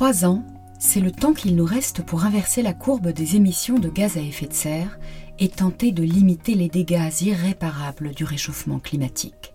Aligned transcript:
Trois 0.00 0.24
ans, 0.24 0.42
c'est 0.78 1.02
le 1.02 1.12
temps 1.12 1.34
qu'il 1.34 1.54
nous 1.54 1.66
reste 1.66 2.02
pour 2.02 2.24
inverser 2.24 2.62
la 2.62 2.72
courbe 2.72 3.08
des 3.08 3.36
émissions 3.36 3.78
de 3.78 3.90
gaz 3.90 4.16
à 4.16 4.22
effet 4.22 4.46
de 4.46 4.54
serre 4.54 4.98
et 5.38 5.50
tenter 5.50 5.92
de 5.92 6.02
limiter 6.02 6.54
les 6.54 6.70
dégâts 6.70 7.12
irréparables 7.20 8.14
du 8.14 8.24
réchauffement 8.24 8.78
climatique. 8.78 9.52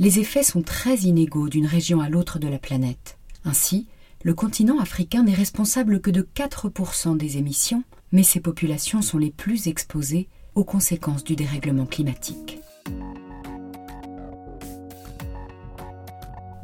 Les 0.00 0.18
effets 0.18 0.42
sont 0.42 0.62
très 0.62 0.96
inégaux 1.02 1.48
d'une 1.48 1.66
région 1.66 2.00
à 2.00 2.08
l'autre 2.08 2.40
de 2.40 2.48
la 2.48 2.58
planète. 2.58 3.16
Ainsi, 3.44 3.86
le 4.24 4.34
continent 4.34 4.80
africain 4.80 5.22
n'est 5.22 5.34
responsable 5.34 6.00
que 6.00 6.10
de 6.10 6.28
4% 6.34 7.16
des 7.16 7.36
émissions, 7.36 7.84
mais 8.10 8.24
ses 8.24 8.40
populations 8.40 9.02
sont 9.02 9.18
les 9.18 9.30
plus 9.30 9.68
exposées 9.68 10.28
aux 10.56 10.64
conséquences 10.64 11.22
du 11.22 11.36
dérèglement 11.36 11.86
climatique. 11.86 12.58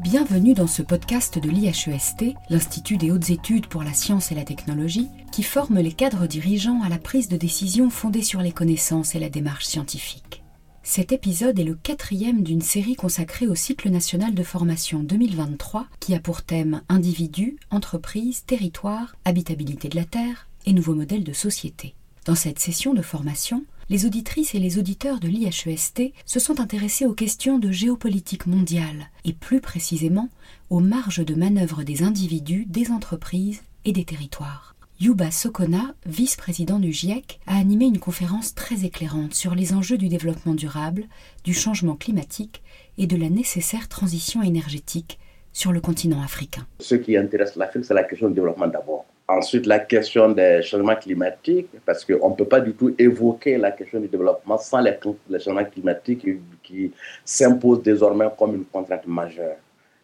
Bienvenue 0.03 0.53
dans 0.53 0.67
ce 0.67 0.83
podcast 0.83 1.39
de 1.39 1.49
l'IHEST, 1.49 2.35
l'Institut 2.51 2.97
des 2.97 3.13
hautes 3.13 3.31
études 3.31 3.69
pour 3.69 3.85
la 3.85 3.95
science 3.95 4.33
et 4.33 4.35
la 4.35 4.43
technologie, 4.43 5.09
qui 5.31 5.45
forme 5.45 5.79
les 5.79 5.93
cadres 5.93 6.27
dirigeants 6.27 6.83
à 6.83 6.89
la 6.89 6.99
prise 6.99 7.29
de 7.29 7.37
décision 7.37 7.89
fondée 7.89 8.23
sur 8.23 8.41
les 8.41 8.51
connaissances 8.51 9.15
et 9.15 9.21
la 9.21 9.29
démarche 9.29 9.65
scientifique. 9.65 10.43
Cet 10.83 11.13
épisode 11.13 11.57
est 11.61 11.65
le 11.65 11.77
quatrième 11.77 12.43
d'une 12.43 12.63
série 12.63 12.97
consacrée 12.97 13.47
au 13.47 13.55
cycle 13.55 13.91
national 13.91 14.35
de 14.35 14.43
formation 14.43 15.05
2023 15.05 15.87
qui 16.01 16.17
a 16.17 16.19
pour 16.19 16.43
thème 16.43 16.83
individus, 16.89 17.57
entreprises, 17.71 18.45
territoires, 18.45 19.15
habitabilité 19.25 19.89
de 19.89 19.97
la 19.97 20.05
Terre 20.05 20.49
et 20.67 20.73
nouveaux 20.73 20.97
modèles 20.97 21.25
de 21.25 21.33
société. 21.33 21.95
Dans 22.25 22.35
cette 22.35 22.59
session 22.59 22.93
de 22.93 23.03
formation, 23.03 23.65
les 23.93 24.07
auditrices 24.07 24.55
et 24.55 24.59
les 24.59 24.79
auditeurs 24.79 25.21
de 25.21 25.29
l'IHEST 25.29 26.15
se 26.25 26.41
sont 26.41 26.61
intéressés 26.61 27.05
aux 27.05 27.13
questions 27.13 27.59
de 27.59 27.71
géopolitique 27.71 28.47
mondiale 28.47 29.11
et 29.27 29.35
plus 29.35 29.61
précisément 29.61 30.31
aux 30.71 30.81
marges 30.81 31.23
de 31.23 31.35
manœuvre 31.35 31.83
des 31.83 32.03
individus, 32.03 32.65
des 32.65 32.91
entreprises 32.91 33.61
et 33.85 33.93
des 33.93 34.07
territoires. 34.07 34.75
Yuba 34.99 35.31
Sokona, 35.31 35.95
vice-président 36.07 36.79
du 36.79 36.91
GIEC, 36.91 37.39
a 37.47 37.59
animé 37.59 37.85
une 37.85 37.99
conférence 37.99 38.55
très 38.55 38.87
éclairante 38.87 39.35
sur 39.35 39.55
les 39.55 39.75
enjeux 39.75 39.99
du 39.99 40.09
développement 40.09 40.55
durable, 40.55 41.05
du 41.45 41.53
changement 41.53 41.95
climatique 41.95 42.63
et 42.97 43.07
de 43.07 43.19
la 43.19 43.29
nécessaire 43.29 43.89
transition 43.89 44.43
énergétique 44.43 45.19
sur 45.53 45.71
le 45.71 45.83
continent 45.83 46.23
africain. 46.23 46.67
Ce 46.81 46.95
qui 46.95 47.15
intéresse 47.15 47.57
l'Afrique, 47.57 47.85
c'est 47.85 47.93
la 47.93 48.05
question 48.05 48.29
du 48.29 48.37
développement 48.37 48.69
d'abord. 48.69 49.05
Ensuite, 49.29 49.67
la 49.67 49.79
question 49.79 50.31
des 50.31 50.63
changements 50.63 50.97
climatiques, 50.97 51.69
parce 51.87 52.05
qu'on 52.05 52.31
ne 52.31 52.35
peut 52.35 52.45
pas 52.45 52.61
du 52.61 52.73
tout 52.73 52.95
évoquer 52.99 53.57
la 53.57 53.71
question 53.71 54.01
du 54.01 54.09
développement 54.09 54.59
sans 54.59 54.81
les, 54.81 54.99
changements 55.39 55.65
climatiques 55.65 56.27
qui, 56.63 56.93
s'imposent 57.25 57.83
désormais 57.83 58.27
comme 58.37 58.57
une 58.57 58.65
contrainte 58.65 59.07
majeure. 59.07 59.57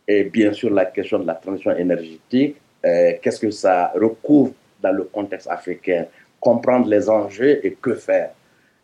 Et 0.06 0.24
bien 0.24 0.52
sûr, 0.52 0.70
la 0.70 0.86
question 0.86 1.18
de 1.18 1.26
la 1.26 1.34
transition 1.34 1.76
énergétique, 1.76 2.56
euh, 2.84 3.12
qu'est-ce 3.20 3.40
que 3.40 3.50
ça 3.50 3.92
recouvre 3.94 4.52
dans 4.80 4.92
le 4.92 5.04
contexte 5.04 5.48
africain? 5.48 6.06
Comprendre 6.40 6.88
les 6.88 7.10
enjeux 7.10 7.64
et 7.66 7.72
que 7.72 7.94
faire 7.94 8.30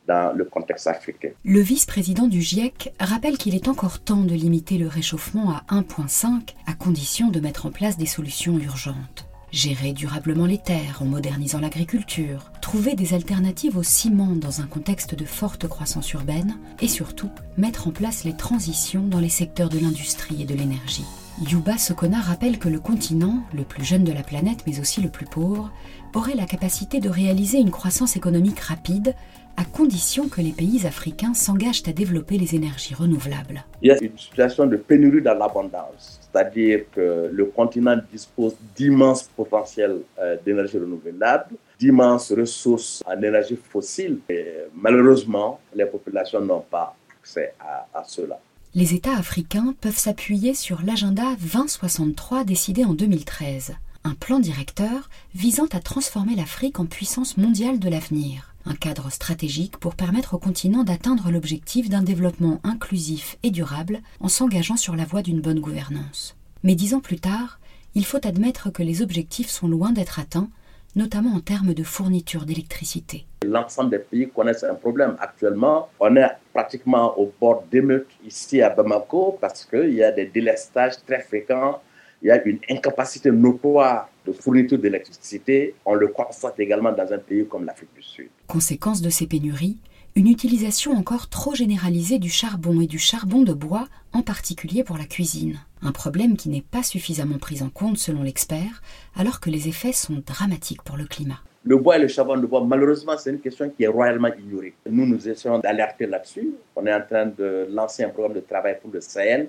dans 0.06 0.36
le 0.36 0.44
contexte 0.44 0.86
africain. 0.86 1.30
Le 1.44 1.60
vice-président 1.60 2.26
du 2.26 2.42
GIEC 2.42 2.92
rappelle 3.00 3.38
qu'il 3.38 3.54
est 3.54 3.68
encore 3.68 4.00
temps 4.00 4.22
de 4.22 4.34
limiter 4.34 4.76
le 4.76 4.88
réchauffement 4.88 5.50
à 5.50 5.64
1,5 5.74 6.54
à 6.66 6.74
condition 6.74 7.28
de 7.28 7.40
mettre 7.40 7.66
en 7.66 7.70
place 7.70 7.96
des 7.96 8.06
solutions 8.06 8.58
urgentes 8.58 9.23
gérer 9.54 9.92
durablement 9.92 10.46
les 10.46 10.58
terres 10.58 10.98
en 11.00 11.04
modernisant 11.04 11.60
l'agriculture, 11.60 12.50
trouver 12.60 12.94
des 12.94 13.14
alternatives 13.14 13.76
au 13.76 13.82
ciment 13.82 14.34
dans 14.34 14.60
un 14.60 14.66
contexte 14.66 15.14
de 15.14 15.24
forte 15.24 15.68
croissance 15.68 16.12
urbaine 16.12 16.56
et 16.80 16.88
surtout 16.88 17.30
mettre 17.56 17.88
en 17.88 17.92
place 17.92 18.24
les 18.24 18.36
transitions 18.36 19.06
dans 19.06 19.20
les 19.20 19.28
secteurs 19.28 19.68
de 19.68 19.78
l'industrie 19.78 20.42
et 20.42 20.46
de 20.46 20.54
l'énergie. 20.54 21.04
Yuba 21.42 21.78
Sokona 21.78 22.20
rappelle 22.20 22.60
que 22.60 22.68
le 22.68 22.78
continent, 22.78 23.42
le 23.56 23.64
plus 23.64 23.82
jeune 23.82 24.04
de 24.04 24.12
la 24.12 24.22
planète 24.22 24.60
mais 24.68 24.78
aussi 24.78 25.00
le 25.00 25.08
plus 25.08 25.26
pauvre, 25.26 25.72
aurait 26.14 26.36
la 26.36 26.46
capacité 26.46 27.00
de 27.00 27.08
réaliser 27.08 27.58
une 27.58 27.72
croissance 27.72 28.16
économique 28.16 28.60
rapide 28.60 29.14
à 29.56 29.64
condition 29.64 30.28
que 30.28 30.40
les 30.40 30.52
pays 30.52 30.86
africains 30.86 31.34
s'engagent 31.34 31.82
à 31.88 31.92
développer 31.92 32.38
les 32.38 32.54
énergies 32.54 32.94
renouvelables. 32.94 33.64
Il 33.82 33.88
y 33.88 33.90
a 33.90 34.00
une 34.00 34.16
situation 34.16 34.66
de 34.66 34.76
pénurie 34.76 35.22
dans 35.22 35.34
l'abondance, 35.34 36.20
c'est-à-dire 36.22 36.84
que 36.92 37.28
le 37.32 37.44
continent 37.46 37.96
dispose 38.12 38.54
d'immenses 38.76 39.24
potentiels 39.36 40.02
euh, 40.20 40.36
d'énergie 40.44 40.78
renouvelable, 40.78 41.56
d'immenses 41.80 42.32
ressources 42.32 43.02
en 43.06 43.20
énergie 43.20 43.56
fossile, 43.56 44.20
et 44.28 44.46
malheureusement, 44.72 45.58
les 45.74 45.86
populations 45.86 46.40
n'ont 46.40 46.64
pas 46.70 46.94
accès 47.20 47.54
à, 47.58 47.88
à 47.92 48.04
cela. 48.04 48.38
Les 48.76 48.94
États 48.94 49.16
africains 49.16 49.74
peuvent 49.80 49.96
s'appuyer 49.96 50.52
sur 50.52 50.82
l'agenda 50.82 51.36
2063 51.36 52.42
décidé 52.42 52.84
en 52.84 52.92
2013, 52.94 53.76
un 54.02 54.14
plan 54.14 54.40
directeur 54.40 55.10
visant 55.32 55.68
à 55.70 55.78
transformer 55.78 56.34
l'Afrique 56.34 56.80
en 56.80 56.86
puissance 56.86 57.36
mondiale 57.36 57.78
de 57.78 57.88
l'avenir 57.88 58.54
un 58.66 58.74
cadre 58.74 59.10
stratégique 59.12 59.76
pour 59.76 59.94
permettre 59.94 60.34
au 60.34 60.38
continent 60.38 60.84
d'atteindre 60.84 61.30
l'objectif 61.30 61.88
d'un 61.88 62.02
développement 62.02 62.60
inclusif 62.64 63.36
et 63.42 63.50
durable 63.50 64.00
en 64.20 64.28
s'engageant 64.28 64.76
sur 64.76 64.96
la 64.96 65.04
voie 65.04 65.22
d'une 65.22 65.40
bonne 65.40 65.60
gouvernance. 65.60 66.34
Mais 66.62 66.74
dix 66.74 66.94
ans 66.94 67.00
plus 67.00 67.20
tard, 67.20 67.60
il 67.94 68.04
faut 68.04 68.26
admettre 68.26 68.72
que 68.72 68.82
les 68.82 69.02
objectifs 69.02 69.50
sont 69.50 69.68
loin 69.68 69.92
d'être 69.92 70.18
atteints, 70.18 70.48
notamment 70.96 71.34
en 71.34 71.40
termes 71.40 71.74
de 71.74 71.82
fourniture 71.82 72.44
d'électricité. 72.44 73.26
L'ensemble 73.44 73.90
des 73.90 73.98
pays 73.98 74.28
connaissent 74.28 74.64
un 74.64 74.74
problème. 74.74 75.16
Actuellement, 75.20 75.88
on 76.00 76.16
est 76.16 76.30
pratiquement 76.52 77.18
au 77.18 77.32
bord 77.40 77.64
d'émeutes 77.70 78.08
ici 78.26 78.62
à 78.62 78.70
Bamako 78.70 79.38
parce 79.40 79.64
qu'il 79.64 79.94
y 79.94 80.02
a 80.02 80.12
des 80.12 80.26
délestages 80.26 80.94
très 81.06 81.20
fréquents 81.20 81.80
il 82.24 82.28
y 82.28 82.30
a 82.30 82.42
une 82.42 82.58
incapacité 82.70 83.30
notoire 83.30 84.08
de 84.26 84.32
fourniture 84.32 84.78
d'électricité. 84.78 85.74
On 85.84 85.94
le 85.94 86.08
constate 86.08 86.58
également 86.58 86.90
dans 86.90 87.12
un 87.12 87.18
pays 87.18 87.46
comme 87.46 87.66
l'Afrique 87.66 87.90
du 87.94 88.02
Sud. 88.02 88.30
Conséquence 88.46 89.02
de 89.02 89.10
ces 89.10 89.26
pénuries, 89.26 89.76
une 90.16 90.28
utilisation 90.28 90.92
encore 90.92 91.28
trop 91.28 91.54
généralisée 91.54 92.18
du 92.18 92.30
charbon 92.30 92.80
et 92.80 92.86
du 92.86 93.00
charbon 93.00 93.42
de 93.42 93.52
bois, 93.52 93.88
en 94.12 94.22
particulier 94.22 94.84
pour 94.84 94.96
la 94.96 95.06
cuisine. 95.06 95.58
Un 95.82 95.90
problème 95.90 96.36
qui 96.36 96.48
n'est 96.48 96.62
pas 96.62 96.84
suffisamment 96.84 97.38
pris 97.38 97.62
en 97.62 97.68
compte 97.68 97.98
selon 97.98 98.22
l'expert, 98.22 98.80
alors 99.16 99.40
que 99.40 99.50
les 99.50 99.66
effets 99.66 99.92
sont 99.92 100.22
dramatiques 100.24 100.82
pour 100.82 100.96
le 100.96 101.06
climat. 101.06 101.40
Le 101.64 101.76
bois 101.78 101.96
et 101.96 102.00
le 102.00 102.08
charbon 102.08 102.36
de 102.36 102.46
bois, 102.46 102.64
malheureusement, 102.64 103.16
c'est 103.18 103.30
une 103.30 103.40
question 103.40 103.68
qui 103.70 103.82
est 103.82 103.88
royalement 103.88 104.32
ignorée. 104.38 104.74
Nous, 104.88 105.04
nous 105.04 105.28
essayons 105.28 105.58
d'alerter 105.58 106.06
là-dessus. 106.06 106.54
On 106.76 106.86
est 106.86 106.94
en 106.94 107.02
train 107.02 107.26
de 107.26 107.66
lancer 107.70 108.04
un 108.04 108.10
programme 108.10 108.34
de 108.34 108.40
travail 108.40 108.78
pour 108.80 108.92
le 108.92 109.00
Sahel 109.00 109.48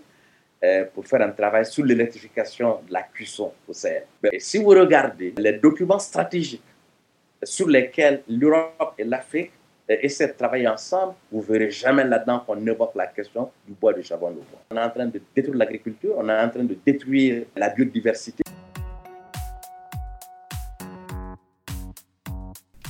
euh, 0.64 0.86
pour 0.96 1.06
faire 1.06 1.22
un 1.22 1.32
travail 1.32 1.66
sur 1.68 1.86
l'électrification 1.86 2.80
de 2.88 2.94
la 2.94 3.04
cuisson 3.04 3.52
au 3.68 3.74
Sahel. 3.74 4.06
Et 4.32 4.40
si 4.40 4.58
vous 4.58 4.70
regardez 4.70 5.36
les 5.38 5.54
documents 5.54 6.00
stratégiques 6.00 6.64
sur 7.44 7.68
lesquels 7.68 8.24
l'Europe 8.28 8.96
et 8.98 9.04
l'Afrique 9.04 9.52
essaient 9.90 10.28
de 10.28 10.34
travailler 10.34 10.68
ensemble, 10.68 11.14
vous 11.32 11.42
ne 11.42 11.46
verrez 11.46 11.72
jamais 11.72 12.04
là-dedans 12.04 12.40
qu'on 12.46 12.66
évoque 12.66 12.96
la 12.96 13.08
question 13.08 13.52
du 13.68 13.74
bois 13.74 13.94
de 13.94 14.02
charbon 14.02 14.30
de 14.32 14.36
bois. 14.36 14.62
On 14.72 14.78
est 14.78 14.82
en 14.82 14.90
train 14.90 15.06
de 15.06 15.22
détruire 15.36 15.58
l'agriculture, 15.58 16.16
on 16.18 16.28
est 16.28 16.40
en 16.40 16.50
train 16.50 16.64
de 16.64 16.78
détruire 16.86 17.46
la 17.56 17.70
biodiversité. 17.70 18.44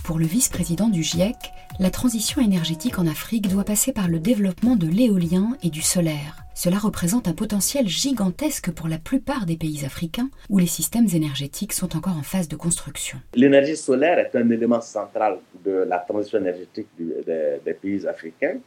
Pour 0.05 0.19
le 0.19 0.25
vice-président 0.25 0.87
du 0.87 1.01
GIEC, 1.01 1.35
la 1.79 1.89
transition 1.89 2.41
énergétique 2.41 2.99
en 2.99 3.07
Afrique 3.07 3.49
doit 3.49 3.65
passer 3.65 3.91
par 3.91 4.07
le 4.07 4.19
développement 4.19 4.75
de 4.75 4.87
l'éolien 4.87 5.57
et 5.63 5.69
du 5.69 5.81
solaire 5.81 6.44
cela 6.55 6.77
représente 6.77 7.27
un 7.27 7.33
potentiel 7.33 7.87
gigantesque 7.87 8.71
pour 8.71 8.87
la 8.87 8.97
plupart 8.97 9.45
des 9.45 9.57
pays 9.57 9.83
africains 9.85 10.29
où 10.49 10.57
les 10.57 10.67
systèmes 10.67 11.07
énergétiques 11.13 11.73
sont 11.73 11.95
encore 11.97 12.17
en 12.17 12.23
phase 12.23 12.47
de 12.47 12.55
construction. 12.55 13.19
L'énergie 13.35 13.75
solaire 13.75 14.17
est 14.19 14.35
un 14.35 14.49
élément 14.49 14.79
central 14.79 15.39
de 15.63 15.85
la 15.87 15.99
transition 15.99 16.39
énergétique 16.39 16.87
des 16.97 17.73
pays 17.73 18.07
africains. 18.07 18.57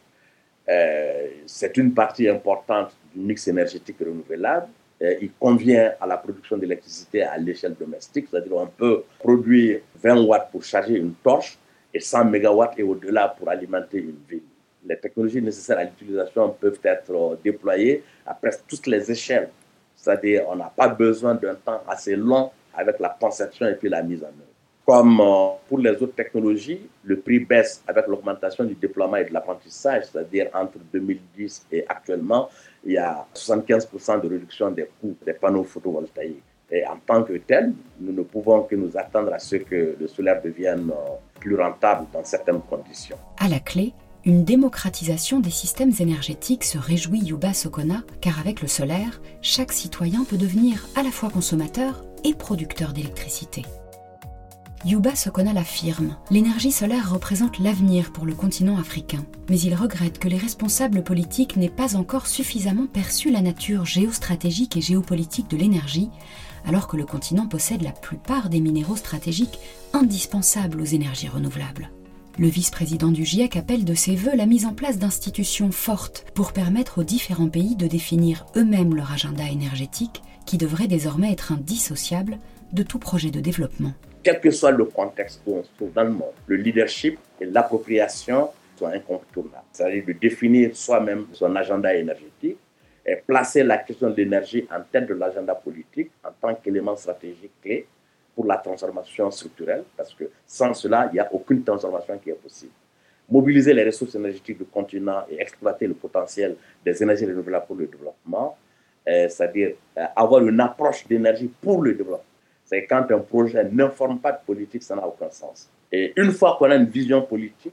Euh, 0.68 1.28
c'est 1.46 1.78
une 1.78 1.94
partie 1.94 2.28
importante 2.28 2.94
du 3.14 3.20
mix 3.20 3.48
énergétique 3.48 3.96
renouvelable. 4.00 4.68
Euh, 5.00 5.14
il 5.22 5.30
convient 5.32 5.92
à 5.98 6.06
la 6.06 6.18
production 6.18 6.58
d'électricité 6.58 7.22
à 7.22 7.38
l'échelle 7.38 7.74
domestique, 7.74 8.26
c'est-à-dire 8.30 8.52
on 8.54 8.66
peut 8.66 9.04
produire 9.18 9.80
20 10.02 10.24
watts 10.24 10.50
pour 10.52 10.62
charger 10.62 10.96
une 10.96 11.14
torche 11.14 11.56
et 11.94 12.00
100 12.00 12.26
mégawatts 12.26 12.78
et 12.78 12.82
au-delà 12.82 13.28
pour 13.28 13.48
alimenter 13.48 13.98
une 13.98 14.18
ville 14.28 14.42
les 14.84 14.98
technologies 14.98 15.42
nécessaires 15.42 15.78
à 15.78 15.84
l'utilisation 15.84 16.50
peuvent 16.50 16.80
être 16.82 17.38
déployées 17.42 18.02
à 18.26 18.34
presque 18.34 18.62
toutes 18.68 18.86
les 18.86 19.10
échelles. 19.10 19.50
C'est-à-dire, 19.96 20.44
on 20.48 20.56
n'a 20.56 20.72
pas 20.74 20.88
besoin 20.88 21.34
d'un 21.34 21.54
temps 21.54 21.82
assez 21.88 22.14
long 22.14 22.50
avec 22.74 23.00
la 23.00 23.16
conception 23.20 23.66
et 23.66 23.74
puis 23.74 23.88
la 23.88 24.02
mise 24.02 24.22
en 24.22 24.26
œuvre. 24.26 24.34
Comme 24.86 25.20
euh, 25.20 25.48
pour 25.68 25.78
les 25.80 25.90
autres 25.90 26.14
technologies, 26.14 26.80
le 27.04 27.18
prix 27.18 27.40
baisse 27.40 27.82
avec 27.86 28.06
l'augmentation 28.06 28.64
du 28.64 28.74
déploiement 28.74 29.16
et 29.16 29.24
de 29.24 29.34
l'apprentissage, 29.34 30.04
c'est-à-dire 30.04 30.48
entre 30.54 30.78
2010 30.92 31.66
et 31.72 31.84
actuellement, 31.86 32.48
il 32.84 32.92
y 32.92 32.96
a 32.96 33.26
75% 33.34 34.22
de 34.22 34.28
réduction 34.28 34.70
des 34.70 34.88
coûts 35.00 35.14
des 35.26 35.34
panneaux 35.34 35.64
photovoltaïques. 35.64 36.42
Et 36.70 36.86
en 36.86 36.96
tant 36.98 37.22
que 37.22 37.34
tel, 37.38 37.72
nous 38.00 38.12
ne 38.12 38.22
pouvons 38.22 38.62
que 38.62 38.76
nous 38.76 38.96
attendre 38.96 39.32
à 39.32 39.38
ce 39.38 39.56
que 39.56 39.96
le 39.98 40.06
solaire 40.06 40.40
devienne 40.40 40.90
euh, 40.90 41.16
plus 41.38 41.56
rentable 41.56 42.06
dans 42.12 42.24
certaines 42.24 42.60
conditions. 42.60 43.18
À 43.38 43.48
la 43.48 43.60
clé, 43.60 43.92
une 44.24 44.44
démocratisation 44.44 45.40
des 45.40 45.50
systèmes 45.50 45.92
énergétiques 45.98 46.64
se 46.64 46.78
réjouit 46.78 47.20
Yuba 47.20 47.54
Sokona, 47.54 48.02
car 48.20 48.38
avec 48.38 48.60
le 48.60 48.68
solaire, 48.68 49.20
chaque 49.42 49.72
citoyen 49.72 50.24
peut 50.24 50.36
devenir 50.36 50.86
à 50.96 51.02
la 51.02 51.10
fois 51.10 51.30
consommateur 51.30 52.04
et 52.24 52.34
producteur 52.34 52.92
d'électricité. 52.92 53.64
Yuba 54.84 55.16
Sokona 55.16 55.52
l'affirme, 55.52 56.16
l'énergie 56.30 56.70
solaire 56.70 57.12
représente 57.12 57.58
l'avenir 57.58 58.12
pour 58.12 58.26
le 58.26 58.34
continent 58.34 58.78
africain, 58.78 59.24
mais 59.48 59.58
il 59.58 59.74
regrette 59.74 60.18
que 60.18 60.28
les 60.28 60.36
responsables 60.36 61.02
politiques 61.02 61.56
n'aient 61.56 61.68
pas 61.68 61.96
encore 61.96 62.28
suffisamment 62.28 62.86
perçu 62.86 63.30
la 63.30 63.40
nature 63.40 63.84
géostratégique 63.84 64.76
et 64.76 64.80
géopolitique 64.80 65.50
de 65.50 65.56
l'énergie, 65.56 66.10
alors 66.64 66.86
que 66.86 66.96
le 66.96 67.04
continent 67.06 67.48
possède 67.48 67.82
la 67.82 67.92
plupart 67.92 68.50
des 68.50 68.60
minéraux 68.60 68.96
stratégiques 68.96 69.58
indispensables 69.92 70.80
aux 70.80 70.84
énergies 70.84 71.28
renouvelables. 71.28 71.90
Le 72.38 72.46
vice-président 72.46 73.08
du 73.08 73.24
GIEC 73.24 73.56
appelle 73.56 73.84
de 73.84 73.94
ses 73.94 74.14
voeux 74.14 74.36
la 74.36 74.46
mise 74.46 74.64
en 74.64 74.72
place 74.72 74.98
d'institutions 74.98 75.72
fortes 75.72 76.24
pour 76.34 76.52
permettre 76.52 76.98
aux 76.98 77.04
différents 77.04 77.48
pays 77.48 77.74
de 77.74 77.88
définir 77.88 78.46
eux-mêmes 78.56 78.94
leur 78.94 79.12
agenda 79.12 79.48
énergétique, 79.50 80.22
qui 80.46 80.56
devrait 80.56 80.86
désormais 80.86 81.32
être 81.32 81.52
indissociable 81.52 82.38
de 82.72 82.82
tout 82.82 82.98
projet 82.98 83.30
de 83.30 83.40
développement 83.40 83.92
quel 84.22 84.40
que 84.40 84.50
soit 84.50 84.72
le 84.72 84.84
contexte 84.84 85.40
où 85.46 85.56
on 85.56 85.62
se 85.62 85.70
trouve 85.76 85.92
dans 85.94 86.04
le 86.04 86.10
monde, 86.10 86.34
le 86.46 86.56
leadership 86.56 87.18
et 87.40 87.46
l'appropriation 87.46 88.50
sont 88.76 88.86
incontournables. 88.86 89.64
C'est-à-dire 89.72 90.04
de 90.06 90.12
définir 90.12 90.76
soi-même 90.76 91.26
son 91.32 91.56
agenda 91.56 91.94
énergétique 91.94 92.58
et 93.06 93.16
placer 93.16 93.62
la 93.62 93.78
question 93.78 94.10
de 94.10 94.16
l'énergie 94.16 94.66
en 94.70 94.82
tête 94.82 95.06
de 95.06 95.14
l'agenda 95.14 95.54
politique 95.54 96.10
en 96.22 96.28
tant 96.40 96.54
qu'élément 96.54 96.94
stratégique 96.94 97.52
clé 97.62 97.86
pour 98.38 98.46
la 98.46 98.58
transformation 98.58 99.28
structurelle, 99.32 99.82
parce 99.96 100.14
que 100.14 100.30
sans 100.46 100.72
cela, 100.72 101.08
il 101.10 101.14
n'y 101.14 101.18
a 101.18 101.28
aucune 101.32 101.64
transformation 101.64 102.16
qui 102.18 102.30
est 102.30 102.34
possible. 102.34 102.70
Mobiliser 103.28 103.74
les 103.74 103.84
ressources 103.84 104.14
énergétiques 104.14 104.58
du 104.58 104.64
continent 104.64 105.24
et 105.28 105.40
exploiter 105.40 105.88
le 105.88 105.94
potentiel 105.94 106.54
des 106.84 107.02
énergies 107.02 107.26
renouvelables 107.26 107.66
pour 107.66 107.74
le 107.74 107.86
développement, 107.86 108.56
euh, 109.08 109.28
c'est-à-dire 109.28 109.72
euh, 109.96 110.04
avoir 110.14 110.46
une 110.46 110.60
approche 110.60 111.04
d'énergie 111.08 111.50
pour 111.60 111.82
le 111.82 111.94
développement 111.94 112.22
c'est 112.68 112.84
quand 112.84 113.10
un 113.10 113.20
projet 113.20 113.64
n'informe 113.72 114.18
pas 114.18 114.32
de 114.32 114.44
politique, 114.44 114.82
ça 114.82 114.94
n'a 114.94 115.06
aucun 115.06 115.30
sens. 115.30 115.70
Et 115.90 116.12
une 116.16 116.32
fois 116.32 116.56
qu'on 116.58 116.70
a 116.70 116.74
une 116.74 116.84
vision 116.84 117.22
politique, 117.22 117.72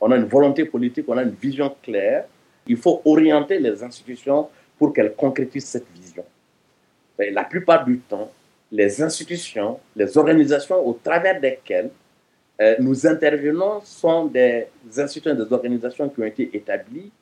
on 0.00 0.10
a 0.10 0.16
une 0.16 0.24
volonté 0.24 0.64
politique, 0.64 1.04
on 1.06 1.16
a 1.16 1.22
une 1.22 1.36
vision 1.46 1.72
claire, 1.80 2.24
il 2.66 2.76
faut 2.76 3.00
orienter 3.04 3.60
les 3.60 3.84
institutions 3.84 4.48
pour 4.76 4.92
qu'elles 4.92 5.14
concrétisent 5.14 5.66
cette 5.66 5.86
vision. 5.94 6.24
La 7.18 7.44
plupart 7.44 7.84
du 7.84 7.98
temps, 8.00 8.32
les 8.72 9.02
institutions, 9.02 9.78
les 9.94 10.16
organisations 10.16 10.84
au 10.86 10.94
travers 10.94 11.38
desquelles 11.38 11.90
euh, 12.60 12.74
nous 12.80 13.06
intervenons 13.06 13.82
sont 13.84 14.26
des 14.26 14.66
institutions, 14.96 15.34
des 15.34 15.52
organisations 15.52 16.08
qui 16.08 16.20
ont 16.20 16.24
été 16.24 16.50
établies 16.56 17.12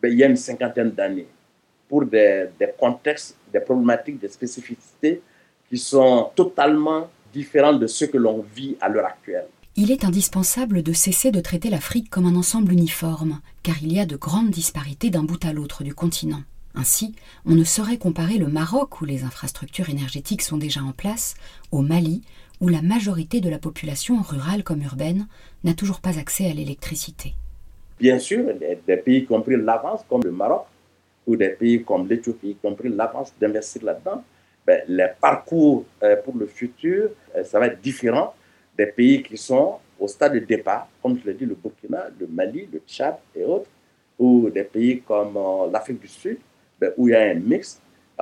ben, 0.00 0.12
il 0.12 0.18
y 0.18 0.22
a 0.22 0.26
une 0.26 0.36
cinquantaine 0.36 0.90
d'années 0.90 1.26
pour 1.88 2.04
des, 2.04 2.46
des 2.58 2.68
contextes, 2.78 3.36
des 3.52 3.60
problématiques, 3.60 4.20
des 4.20 4.28
spécificités 4.28 5.22
qui 5.68 5.78
sont 5.78 6.30
totalement 6.34 7.10
différents 7.32 7.74
de 7.74 7.86
ce 7.86 8.04
que 8.04 8.16
l'on 8.16 8.44
vit 8.54 8.76
à 8.80 8.88
l'heure 8.88 9.06
actuelle. 9.06 9.46
Il 9.76 9.90
est 9.90 10.04
indispensable 10.04 10.82
de 10.82 10.92
cesser 10.92 11.30
de 11.30 11.40
traiter 11.40 11.70
l'Afrique 11.70 12.10
comme 12.10 12.26
un 12.26 12.36
ensemble 12.36 12.72
uniforme, 12.72 13.40
car 13.62 13.76
il 13.82 13.92
y 13.92 14.00
a 14.00 14.06
de 14.06 14.16
grandes 14.16 14.50
disparités 14.50 15.10
d'un 15.10 15.22
bout 15.22 15.42
à 15.44 15.52
l'autre 15.52 15.84
du 15.84 15.94
continent. 15.94 16.42
Ainsi, 16.74 17.14
on 17.46 17.54
ne 17.54 17.64
saurait 17.64 17.98
comparer 17.98 18.38
le 18.38 18.46
Maroc, 18.46 19.00
où 19.00 19.04
les 19.04 19.24
infrastructures 19.24 19.90
énergétiques 19.90 20.42
sont 20.42 20.56
déjà 20.56 20.80
en 20.82 20.92
place, 20.92 21.34
au 21.72 21.82
Mali, 21.82 22.22
où 22.60 22.68
la 22.68 22.82
majorité 22.82 23.40
de 23.40 23.50
la 23.50 23.58
population, 23.58 24.20
rurale 24.22 24.62
comme 24.62 24.82
urbaine, 24.82 25.26
n'a 25.64 25.74
toujours 25.74 26.00
pas 26.00 26.18
accès 26.18 26.48
à 26.48 26.54
l'électricité. 26.54 27.34
Bien 27.98 28.18
sûr, 28.18 28.44
des 28.86 28.96
pays 28.96 29.26
qui 29.26 29.32
ont 29.32 29.42
pris 29.42 29.56
l'avance, 29.56 30.02
comme 30.08 30.22
le 30.22 30.30
Maroc, 30.30 30.66
ou 31.26 31.36
des 31.36 31.50
pays 31.50 31.82
comme 31.84 32.08
l'Éthiopie, 32.08 32.56
qui 32.60 32.66
ont 32.66 32.74
pris 32.74 32.88
l'avance 32.88 33.32
d'investir 33.40 33.84
là-dedans, 33.84 34.22
ben, 34.66 34.82
les 34.88 35.08
parcours 35.20 35.84
euh, 36.02 36.16
pour 36.16 36.36
le 36.36 36.46
futur, 36.46 37.10
euh, 37.34 37.44
ça 37.44 37.58
va 37.58 37.66
être 37.66 37.80
différent 37.80 38.34
des 38.76 38.86
pays 38.86 39.22
qui 39.22 39.36
sont 39.36 39.78
au 39.98 40.06
stade 40.06 40.34
de 40.34 40.38
départ, 40.38 40.88
comme 41.02 41.18
je 41.18 41.26
l'ai 41.26 41.34
dit, 41.34 41.44
le 41.44 41.54
Burkina, 41.54 42.08
le 42.18 42.26
Mali, 42.26 42.68
le 42.72 42.80
Tchad 42.86 43.16
et 43.34 43.44
autres, 43.44 43.68
ou 44.18 44.48
des 44.50 44.64
pays 44.64 45.00
comme 45.00 45.36
euh, 45.36 45.70
l'Afrique 45.70 46.00
du 46.00 46.08
Sud, 46.08 46.38
où 46.96 47.08
il 47.08 47.12
y 47.12 47.14
a 47.14 47.22
un 47.30 47.34
mix. 47.34 47.80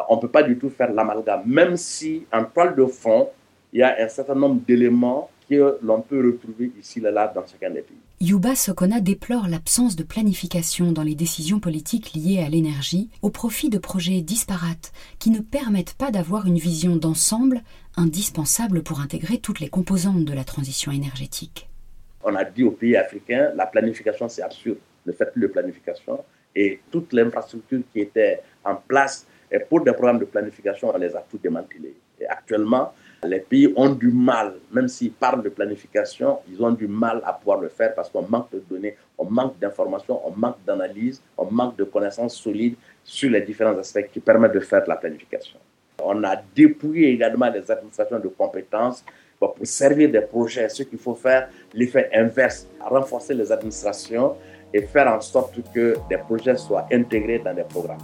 On 0.09 0.17
ne 0.17 0.21
peut 0.21 0.29
pas 0.29 0.43
du 0.43 0.57
tout 0.57 0.71
faire 0.71 0.93
l'amalgame, 0.93 1.43
même 1.47 1.77
si 1.77 2.25
en 2.33 2.45
toile 2.45 2.77
de 2.77 2.87
fond, 2.87 3.29
il 3.73 3.81
y 3.81 3.83
a 3.83 3.97
un 4.01 4.09
certain 4.09 4.35
nombre 4.35 4.61
d'éléments 4.67 5.31
que 5.49 5.79
l'on 5.83 6.03
peut 6.03 6.25
retrouver 6.25 6.73
ici 6.79 6.99
et 6.99 7.11
là 7.11 7.33
dans 7.35 7.47
chacun 7.47 7.71
des 7.71 7.83
pays. 7.83 7.97
Yuba 8.21 8.55
Sokona 8.55 9.01
déplore 9.01 9.49
l'absence 9.49 9.97
de 9.97 10.03
planification 10.03 10.93
dans 10.93 11.05
les 11.05 11.15
décisions 11.15 11.61
politiques 11.61 12.13
liées 12.15 12.43
à 12.45 12.49
l'énergie 12.49 13.09
au 13.23 13.31
profit 13.31 13.71
de 13.71 13.79
projets 13.79 14.21
disparates 14.21 14.93
qui 15.19 15.31
ne 15.31 15.39
permettent 15.39 15.95
pas 15.95 16.11
d'avoir 16.11 16.47
une 16.47 16.59
vision 16.59 16.97
d'ensemble 16.97 17.63
indispensable 17.97 18.83
pour 18.83 19.01
intégrer 19.01 19.39
toutes 19.39 19.61
les 19.61 19.69
composantes 19.69 20.25
de 20.25 20.33
la 20.33 20.45
transition 20.45 20.93
énergétique. 20.93 21.69
On 22.25 22.35
a 22.35 22.45
dit 22.45 22.65
aux 22.65 22.73
pays 22.73 22.97
africains, 22.97 23.53
la 23.55 23.67
planification 23.67 24.29
c'est 24.29 24.43
absurde, 24.43 24.79
ne 25.07 25.13
faites 25.13 25.33
plus 25.33 25.43
de 25.43 25.47
planification 25.47 26.25
et 26.55 26.81
toute 26.91 27.13
l'infrastructure 27.13 27.81
qui 27.93 28.01
était 28.01 28.41
en 28.65 28.77
place 28.77 29.27
pour 29.69 29.83
des 29.83 29.93
programmes 29.93 30.19
de 30.19 30.25
planification, 30.25 30.93
on 30.95 30.99
les 30.99 31.15
a 31.17 31.25
tous 31.31 31.39
démantelés. 31.39 31.95
Et 32.21 32.27
actuellement, 32.27 32.93
les 33.25 33.41
pays 33.41 33.73
ont 33.77 33.91
du 33.91 34.11
mal, 34.11 34.55
même 34.73 34.89
s'ils 34.89 35.13
parlent 35.13 35.43
de 35.43 35.49
planification, 35.49 36.39
ils 36.49 36.63
ont 36.63 36.73
du 36.73 36.87
mal 36.87 37.21
à 37.25 37.33
pouvoir 37.33 37.61
le 37.61 37.69
faire 37.69 37.95
parce 37.95 38.09
qu'on 38.11 38.23
manque 38.23 38.51
de 38.53 38.61
données, 38.69 38.97
on 39.17 39.25
manque 39.25 39.59
d'informations, 39.59 40.21
on 40.27 40.31
manque 40.31 40.57
d'analyse, 40.67 41.23
on 41.37 41.51
manque 41.51 41.77
de 41.77 41.85
connaissances 41.85 42.37
solides 42.37 42.77
sur 43.03 43.31
les 43.31 43.41
différents 43.41 43.77
aspects 43.79 44.07
qui 44.13 44.21
permettent 44.21 44.53
de 44.53 44.61
faire 44.61 44.85
de 44.85 44.89
la 44.89 44.97
planification. 44.97 45.59
On 46.03 46.23
a 46.23 46.37
dépouillé 46.55 47.09
également 47.09 47.51
les 47.51 47.69
administrations 47.71 48.21
de 48.21 48.29
compétences 48.29 49.05
pour 49.39 49.57
servir 49.63 50.11
des 50.11 50.21
projets. 50.21 50.69
Ce 50.69 50.83
qu'il 50.85 50.99
faut 50.99 51.15
faire, 51.15 51.49
l'effet 51.75 52.11
inverse, 52.13 52.69
renforcer 52.81 53.35
les 53.35 53.51
administrations 53.51 54.37
et 54.73 54.83
faire 54.83 55.09
en 55.09 55.21
sorte 55.21 55.61
que 55.73 55.97
des 56.09 56.19
projets 56.19 56.57
soient 56.57 56.87
intégrés 56.93 57.39
dans 57.39 57.55
des 57.55 57.65
programmes. 57.65 57.99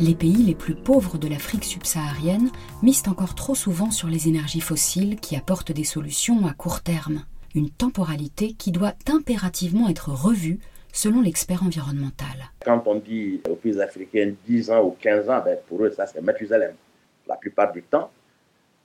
les 0.00 0.14
pays 0.14 0.44
les 0.44 0.54
plus 0.54 0.74
pauvres 0.74 1.18
de 1.18 1.28
l'Afrique 1.28 1.64
subsaharienne 1.64 2.50
misent 2.82 3.02
encore 3.08 3.34
trop 3.34 3.54
souvent 3.54 3.90
sur 3.90 4.08
les 4.08 4.28
énergies 4.28 4.60
fossiles 4.60 5.18
qui 5.18 5.36
apportent 5.36 5.72
des 5.72 5.84
solutions 5.84 6.46
à 6.46 6.52
court 6.52 6.82
terme, 6.82 7.24
une 7.54 7.70
temporalité 7.70 8.52
qui 8.52 8.70
doit 8.70 8.94
impérativement 9.08 9.88
être 9.88 10.10
revue 10.10 10.60
selon 10.92 11.20
l'expert 11.20 11.62
environnemental. 11.64 12.50
Quand 12.64 12.82
on 12.86 12.96
dit 12.96 13.40
aux 13.48 13.56
pays 13.56 13.80
africains 13.80 14.32
10 14.46 14.70
ans 14.70 14.84
ou 14.84 14.96
15 15.00 15.28
ans, 15.30 15.42
ben, 15.44 15.58
pour 15.68 15.84
eux, 15.84 15.90
ça 15.90 16.06
c'est 16.06 16.22
Mathusalem. 16.22 16.74
La 17.26 17.36
plupart 17.36 17.72
du 17.72 17.82
temps, 17.82 18.10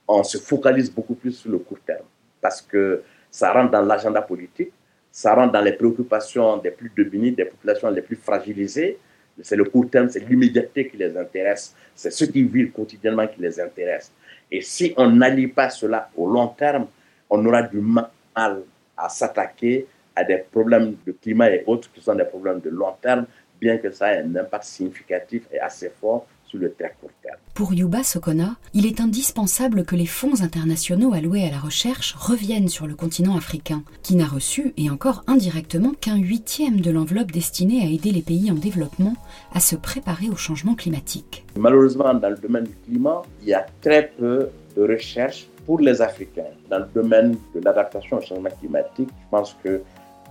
on 0.08 0.24
se 0.24 0.38
focalise 0.38 0.92
beaucoup 0.92 1.16
plus 1.16 1.34
sur 1.34 1.52
le 1.52 1.60
court 1.60 1.80
terme 1.86 2.06
parce 2.44 2.62
que 2.62 3.02
ça 3.32 3.52
rentre 3.54 3.72
dans 3.72 3.82
l'agenda 3.82 4.22
politique, 4.22 4.72
ça 5.10 5.34
rentre 5.34 5.54
dans 5.54 5.62
les 5.62 5.72
préoccupations 5.72 6.58
des 6.58 6.72
plus 6.72 6.92
démunis, 6.96 7.32
des 7.32 7.46
populations 7.46 7.90
les 7.90 8.02
plus 8.02 8.18
fragilisées, 8.18 9.00
c'est 9.42 9.56
le 9.56 9.64
court 9.64 9.90
terme, 9.90 10.10
c'est 10.10 10.20
l'immédiateté 10.20 10.88
qui 10.88 10.98
les 10.98 11.18
intéresse. 11.18 11.74
C'est 11.96 12.12
ce 12.12 12.26
qu'ils 12.26 12.48
vivent 12.48 12.72
quotidiennement 12.72 13.26
qui 13.28 13.42
les 13.42 13.60
intéresse. 13.60 14.12
Et 14.52 14.62
si 14.62 14.94
on 14.98 15.10
n'allie 15.10 15.48
pas 15.48 15.70
cela 15.70 16.10
au 16.16 16.28
long 16.28 16.50
terme, 16.50 16.88
on 17.30 17.44
aura 17.46 17.64
du 17.64 17.80
mal 17.80 18.62
à 18.96 19.10
s'attaquer 19.10 19.88
à 20.16 20.24
des 20.24 20.38
problèmes 20.38 20.96
de 21.06 21.12
climat 21.14 21.50
et 21.50 21.64
autres 21.66 21.92
qui 21.92 22.02
sont 22.02 22.14
des 22.14 22.26
problèmes 22.26 22.60
de 22.60 22.70
long 22.70 22.94
terme, 23.02 23.26
bien 23.60 23.78
que 23.78 23.90
ça 23.90 24.14
ait 24.14 24.20
un 24.20 24.36
impact 24.36 24.66
significatif 24.66 25.44
et 25.52 25.60
assez 25.60 25.90
fort 25.90 26.28
le 26.58 26.74
très 26.74 26.96
court 27.00 27.10
terme. 27.22 27.38
Pour 27.54 27.74
Yuba 27.74 28.04
Sokona, 28.04 28.56
il 28.74 28.86
est 28.86 29.00
indispensable 29.00 29.86
que 29.86 29.96
les 29.96 30.06
fonds 30.06 30.42
internationaux 30.42 31.14
alloués 31.14 31.46
à 31.46 31.52
la 31.52 31.60
recherche 31.60 32.16
reviennent 32.18 32.68
sur 32.68 32.88
le 32.88 32.96
continent 32.96 33.38
africain, 33.38 33.84
qui 34.02 34.16
n'a 34.16 34.26
reçu, 34.26 34.74
et 34.78 34.90
encore 34.90 35.24
indirectement, 35.28 35.92
qu'un 36.00 36.18
huitième 36.18 36.82
de 36.82 36.90
l'enveloppe 36.90 37.32
destinée 37.32 37.84
à 37.84 37.86
aider 37.86 38.12
les 38.12 38.22
pays 38.22 38.50
en 38.52 38.56
développement 38.56 39.16
à 39.54 39.60
se 39.60 39.76
préparer 39.76 40.30
au 40.30 40.36
changement 40.36 40.76
climatique. 40.76 41.46
Malheureusement, 41.56 42.14
dans 42.14 42.30
le 42.30 42.38
domaine 42.38 42.66
du 42.66 42.76
climat, 42.86 43.22
il 43.42 43.50
y 43.50 43.54
a 43.54 43.66
très 43.82 44.12
peu 44.18 44.50
de 44.76 44.82
recherche 44.82 45.48
pour 45.66 45.80
les 45.80 46.02
Africains. 46.02 46.52
Dans 46.70 46.80
le 46.80 46.88
domaine 46.94 47.38
de 47.54 47.62
l'adaptation 47.62 48.18
au 48.18 48.22
changement 48.22 48.50
climatique, 48.60 49.10
je 49.10 49.30
pense 49.30 49.56
que 49.64 49.82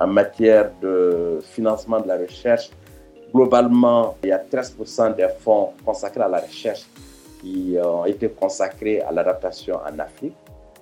en 0.01 0.07
matière 0.07 0.71
de 0.81 1.39
financement 1.43 2.01
de 2.01 2.09
la 2.09 2.17
recherche, 2.17 2.71
Globalement, 3.35 4.17
il 4.23 4.29
y 4.29 4.33
a 4.33 4.39
13% 4.39 5.17
des 5.17 5.29
fonds 5.41 5.71
consacrés 5.85 6.21
à 6.21 6.29
la 6.29 6.41
recherche 6.41 6.87
qui 7.41 7.77
ont 7.83 8.05
été 8.05 8.29
consacrés 8.29 9.01
à 9.01 9.11
l'adaptation 9.11 9.77
en 9.77 9.99
Afrique. 9.99 10.35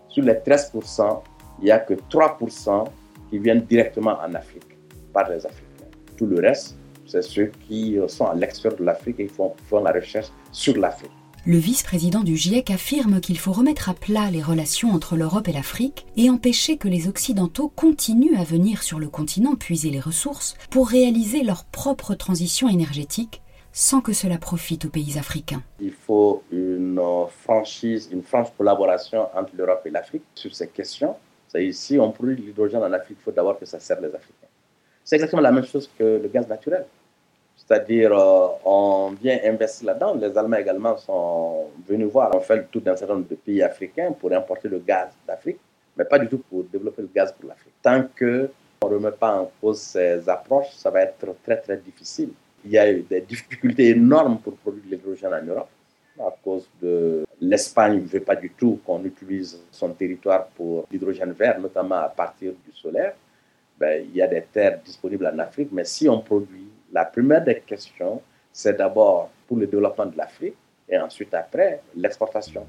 Sur 0.08 0.24
les 0.24 0.34
13%, 0.34 1.20
il 1.60 1.66
n'y 1.66 1.70
a 1.70 1.78
que 1.78 1.94
3% 1.94 2.84
qui 3.30 3.38
viennent 3.38 3.62
directement 3.62 4.18
en 4.20 4.34
Afrique 4.34 4.76
par 5.12 5.28
les 5.30 5.46
Africains. 5.46 5.86
Tout 6.16 6.26
le 6.26 6.40
reste, 6.40 6.76
c'est 7.06 7.22
ceux 7.22 7.52
qui 7.66 7.98
sont 8.08 8.26
à 8.26 8.34
l'extérieur 8.34 8.78
de 8.78 8.84
l'Afrique 8.84 9.20
et 9.20 9.26
qui 9.26 9.34
font, 9.34 9.54
font 9.68 9.82
la 9.82 9.92
recherche 9.92 10.28
sur 10.50 10.76
l'Afrique. 10.76 11.10
Le 11.46 11.56
vice-président 11.56 12.20
du 12.20 12.36
GIEC 12.36 12.70
affirme 12.70 13.18
qu'il 13.18 13.38
faut 13.38 13.52
remettre 13.52 13.88
à 13.88 13.94
plat 13.94 14.30
les 14.30 14.42
relations 14.42 14.90
entre 14.90 15.16
l'Europe 15.16 15.48
et 15.48 15.52
l'Afrique 15.52 16.04
et 16.18 16.28
empêcher 16.28 16.76
que 16.76 16.86
les 16.86 17.08
Occidentaux 17.08 17.72
continuent 17.74 18.38
à 18.38 18.44
venir 18.44 18.82
sur 18.82 18.98
le 18.98 19.08
continent 19.08 19.54
puiser 19.54 19.88
les 19.88 20.00
ressources 20.00 20.54
pour 20.70 20.90
réaliser 20.90 21.42
leur 21.42 21.64
propre 21.64 22.14
transition 22.14 22.68
énergétique, 22.68 23.40
sans 23.72 24.02
que 24.02 24.12
cela 24.12 24.36
profite 24.36 24.84
aux 24.84 24.90
pays 24.90 25.18
africains. 25.18 25.62
Il 25.80 25.92
faut 25.92 26.42
une 26.52 27.00
franchise, 27.42 28.10
une 28.12 28.22
franche 28.22 28.48
collaboration 28.58 29.28
entre 29.34 29.56
l'Europe 29.56 29.80
et 29.86 29.90
l'Afrique 29.90 30.24
sur 30.34 30.54
ces 30.54 30.68
questions. 30.68 31.16
Si 31.72 31.98
on 31.98 32.10
produit 32.10 32.36
de 32.36 32.42
l'hydrogène 32.42 32.82
en 32.82 32.92
Afrique, 32.92 33.16
il 33.18 33.24
faut 33.24 33.32
d'abord 33.32 33.58
que 33.58 33.64
ça 33.64 33.80
serve 33.80 34.02
les 34.02 34.14
Africains. 34.14 34.46
C'est 35.04 35.16
exactement 35.16 35.40
la 35.40 35.52
même 35.52 35.64
chose 35.64 35.88
que 35.98 36.20
le 36.22 36.28
gaz 36.28 36.46
naturel. 36.48 36.84
C'est-à-dire, 37.66 38.12
euh, 38.12 38.48
on 38.64 39.10
vient 39.20 39.38
investir 39.44 39.86
là-dedans. 39.86 40.14
Les 40.14 40.36
Allemands 40.36 40.56
également 40.56 40.96
sont 40.96 41.66
venus 41.86 42.08
voir. 42.08 42.34
On 42.34 42.40
fait 42.40 42.56
le 42.56 42.66
tour 42.66 42.82
d'un 42.82 42.96
certain 42.96 43.14
nombre 43.14 43.28
de 43.28 43.34
pays 43.36 43.62
africains 43.62 44.12
pour 44.12 44.32
importer 44.32 44.68
le 44.68 44.78
gaz 44.78 45.08
d'Afrique, 45.26 45.58
mais 45.96 46.04
pas 46.04 46.18
du 46.18 46.28
tout 46.28 46.38
pour 46.38 46.64
développer 46.64 47.02
le 47.02 47.10
gaz 47.14 47.32
pour 47.32 47.48
l'Afrique. 47.48 47.74
Tant 47.82 48.02
qu'on 48.18 48.88
ne 48.88 48.94
remet 48.94 49.12
pas 49.12 49.40
en 49.40 49.50
cause 49.60 49.78
ces 49.78 50.28
approches, 50.28 50.72
ça 50.72 50.90
va 50.90 51.02
être 51.02 51.26
très, 51.44 51.58
très 51.58 51.76
difficile. 51.76 52.30
Il 52.64 52.72
y 52.72 52.78
a 52.78 52.90
eu 52.90 53.02
des 53.02 53.20
difficultés 53.20 53.90
énormes 53.90 54.38
pour 54.38 54.54
produire 54.54 54.84
de 54.84 54.90
l'hydrogène 54.90 55.34
en 55.34 55.42
Europe 55.42 55.68
à 56.20 56.34
cause 56.42 56.68
de 56.80 57.24
l'Espagne 57.40 58.02
ne 58.02 58.06
veut 58.06 58.20
pas 58.20 58.36
du 58.36 58.50
tout 58.50 58.80
qu'on 58.84 59.04
utilise 59.04 59.60
son 59.70 59.90
territoire 59.90 60.46
pour 60.48 60.86
l'hydrogène 60.90 61.32
vert, 61.32 61.58
notamment 61.58 61.96
à 61.96 62.08
partir 62.08 62.52
du 62.52 62.72
solaire. 62.72 63.14
Ben, 63.78 64.04
il 64.06 64.14
y 64.14 64.20
a 64.20 64.26
des 64.26 64.42
terres 64.42 64.80
disponibles 64.84 65.26
en 65.26 65.38
Afrique, 65.38 65.70
mais 65.72 65.84
si 65.84 66.08
on 66.08 66.20
produit, 66.20 66.68
la 66.92 67.04
première 67.04 67.44
des 67.44 67.60
questions, 67.66 68.20
c'est 68.52 68.76
d'abord 68.76 69.30
pour 69.46 69.56
le 69.56 69.66
développement 69.66 70.06
de 70.06 70.16
l'Afrique 70.16 70.56
et 70.88 70.98
ensuite 70.98 71.34
après 71.34 71.82
l'exportation. 71.96 72.66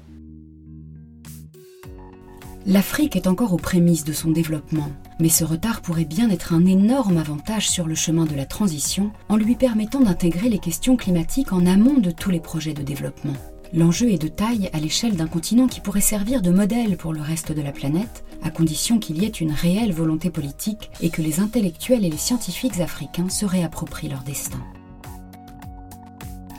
L'Afrique 2.64 3.16
est 3.16 3.26
encore 3.26 3.52
aux 3.52 3.56
prémices 3.58 4.04
de 4.04 4.12
son 4.12 4.30
développement, 4.30 4.88
mais 5.18 5.28
ce 5.28 5.42
retard 5.42 5.82
pourrait 5.82 6.04
bien 6.04 6.30
être 6.30 6.54
un 6.54 6.64
énorme 6.64 7.18
avantage 7.18 7.68
sur 7.68 7.88
le 7.88 7.96
chemin 7.96 8.24
de 8.24 8.36
la 8.36 8.46
transition 8.46 9.10
en 9.28 9.36
lui 9.36 9.56
permettant 9.56 9.98
d'intégrer 9.98 10.48
les 10.48 10.60
questions 10.60 10.96
climatiques 10.96 11.52
en 11.52 11.66
amont 11.66 11.98
de 11.98 12.12
tous 12.12 12.30
les 12.30 12.38
projets 12.38 12.72
de 12.72 12.82
développement. 12.82 13.34
L'enjeu 13.74 14.10
est 14.10 14.22
de 14.22 14.28
taille 14.28 14.70
à 14.72 14.78
l'échelle 14.78 15.16
d'un 15.16 15.26
continent 15.26 15.66
qui 15.66 15.80
pourrait 15.80 16.00
servir 16.00 16.40
de 16.40 16.50
modèle 16.50 16.96
pour 16.96 17.12
le 17.12 17.20
reste 17.20 17.50
de 17.50 17.62
la 17.62 17.72
planète, 17.72 18.22
à 18.42 18.50
condition 18.50 18.98
qu'il 18.98 19.22
y 19.22 19.24
ait 19.24 19.28
une 19.28 19.52
réelle 19.52 19.92
volonté 19.92 20.30
politique 20.30 20.90
et 21.00 21.10
que 21.10 21.22
les 21.22 21.40
intellectuels 21.40 22.04
et 22.04 22.10
les 22.10 22.16
scientifiques 22.16 22.80
africains 22.80 23.28
se 23.28 23.46
réapproprient 23.46 24.08
leur 24.08 24.22
destin. 24.22 24.60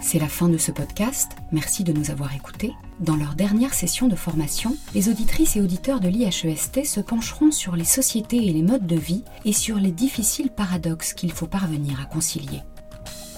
C'est 0.01 0.19
la 0.19 0.27
fin 0.27 0.49
de 0.49 0.57
ce 0.57 0.71
podcast, 0.71 1.31
merci 1.51 1.83
de 1.83 1.93
nous 1.93 2.11
avoir 2.11 2.35
écoutés. 2.35 2.73
Dans 2.99 3.15
leur 3.15 3.35
dernière 3.35 3.73
session 3.73 4.07
de 4.07 4.15
formation, 4.15 4.75
les 4.93 5.09
auditrices 5.09 5.55
et 5.55 5.61
auditeurs 5.61 6.01
de 6.01 6.09
l'IHEST 6.09 6.85
se 6.85 6.99
pencheront 6.99 7.51
sur 7.51 7.75
les 7.75 7.85
sociétés 7.85 8.45
et 8.47 8.53
les 8.53 8.61
modes 8.61 8.85
de 8.85 8.97
vie 8.97 9.23
et 9.45 9.53
sur 9.53 9.77
les 9.77 9.91
difficiles 9.91 10.51
paradoxes 10.51 11.13
qu'il 11.13 11.31
faut 11.31 11.47
parvenir 11.47 11.99
à 11.99 12.05
concilier. 12.05 12.61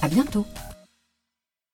À 0.01 0.09
bientôt! 0.09 0.45